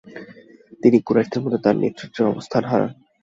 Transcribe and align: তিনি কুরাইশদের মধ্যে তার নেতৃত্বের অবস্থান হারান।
তিনি 0.83 0.97
কুরাইশদের 0.99 1.41
মধ্যে 1.43 1.63
তার 1.65 1.75
নেতৃত্বের 1.77 2.31
অবস্থান 2.33 2.63
হারান। 2.65 2.91